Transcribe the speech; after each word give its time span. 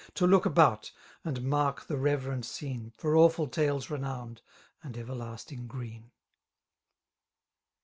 To 0.15 0.25
look 0.25 0.47
about, 0.47 0.91
and 1.23 1.43
mark 1.43 1.85
the 1.85 1.95
reverend 1.95 2.41
8cene> 2.43 2.91
For 2.97 3.15
awful 3.15 3.47
tales 3.47 3.91
renowned, 3.91 4.41
and 4.83 4.97
everlasting 4.97 5.67
green. 5.67 6.09